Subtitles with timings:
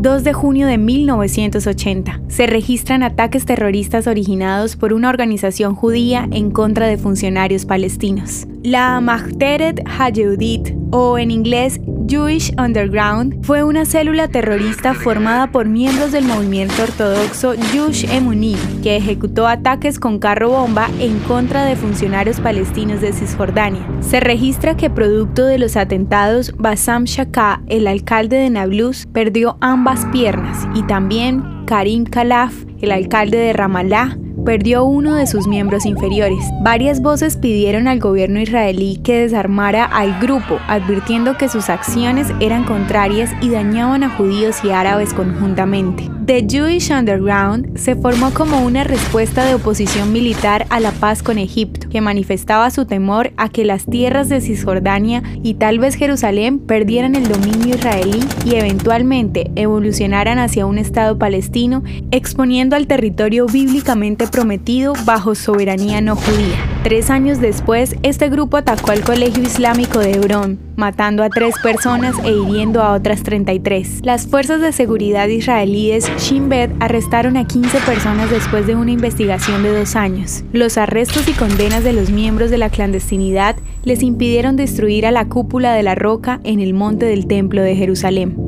[0.00, 2.20] 2 de junio de 1980.
[2.28, 8.46] Se registran ataques terroristas originados por una organización judía en contra de funcionarios palestinos.
[8.64, 16.10] La Mahteret Hayehudit, o en inglés Jewish Underground, fue una célula terrorista formada por miembros
[16.10, 22.40] del movimiento ortodoxo Yush Emuni, que ejecutó ataques con carro bomba en contra de funcionarios
[22.40, 23.86] palestinos de Cisjordania.
[24.00, 30.04] Se registra que producto de los atentados, Bassam Shaka, el alcalde de Nablus, perdió ambas
[30.06, 36.42] piernas y también Karim Khalaf, el alcalde de Ramallah, perdió uno de sus miembros inferiores.
[36.62, 42.64] Varias voces pidieron al gobierno israelí que desarmara al grupo, advirtiendo que sus acciones eran
[42.64, 46.17] contrarias y dañaban a judíos y árabes conjuntamente.
[46.28, 51.38] The Jewish Underground se formó como una respuesta de oposición militar a la paz con
[51.38, 56.58] Egipto, que manifestaba su temor a que las tierras de Cisjordania y tal vez Jerusalén
[56.58, 64.26] perdieran el dominio israelí y eventualmente evolucionaran hacia un Estado palestino, exponiendo al territorio bíblicamente
[64.26, 66.77] prometido bajo soberanía no judía.
[66.84, 72.14] Tres años después, este grupo atacó al Colegio Islámico de Hebrón, matando a tres personas
[72.24, 74.00] e hiriendo a otras 33.
[74.04, 79.64] Las fuerzas de seguridad israelíes Shin Bet arrestaron a 15 personas después de una investigación
[79.64, 80.44] de dos años.
[80.52, 85.28] Los arrestos y condenas de los miembros de la clandestinidad les impidieron destruir a la
[85.28, 88.47] cúpula de la roca en el monte del Templo de Jerusalén.